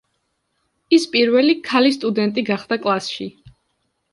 [0.97, 3.29] ის პირველი ქალი სტუდენტი გახდა კლასში.